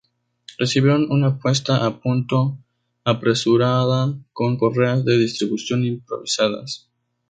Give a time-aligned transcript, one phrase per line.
[0.57, 2.57] Recibieron una puesta a punto
[3.05, 6.89] apresurada con correas de distribución improvisadas.